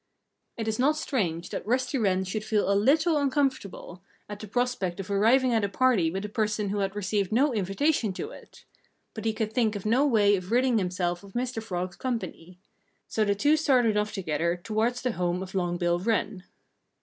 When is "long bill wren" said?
15.53-16.45